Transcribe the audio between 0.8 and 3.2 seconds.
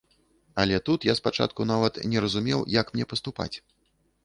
тут я спачатку нават не разумеў, як мне